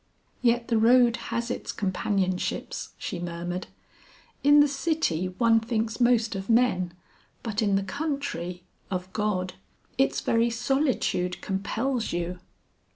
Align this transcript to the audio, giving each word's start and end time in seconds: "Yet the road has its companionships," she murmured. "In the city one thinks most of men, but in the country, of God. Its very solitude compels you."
"Yet 0.41 0.69
the 0.69 0.79
road 0.79 1.17
has 1.29 1.51
its 1.51 1.71
companionships," 1.71 2.93
she 2.97 3.19
murmured. 3.19 3.67
"In 4.43 4.59
the 4.59 4.67
city 4.67 5.27
one 5.37 5.59
thinks 5.59 6.01
most 6.01 6.33
of 6.33 6.49
men, 6.49 6.95
but 7.43 7.61
in 7.61 7.75
the 7.75 7.83
country, 7.83 8.63
of 8.89 9.13
God. 9.13 9.53
Its 9.99 10.21
very 10.21 10.49
solitude 10.49 11.39
compels 11.43 12.13
you." 12.13 12.39